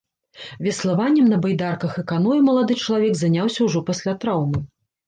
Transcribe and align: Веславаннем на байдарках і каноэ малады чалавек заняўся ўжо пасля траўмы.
Веславаннем 0.67 1.27
на 1.33 1.37
байдарках 1.43 2.01
і 2.03 2.07
каноэ 2.13 2.39
малады 2.49 2.81
чалавек 2.83 3.13
заняўся 3.25 3.59
ўжо 3.71 3.89
пасля 3.93 4.19
траўмы. 4.27 4.69